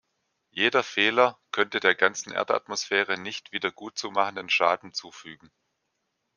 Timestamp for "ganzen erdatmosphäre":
1.93-3.19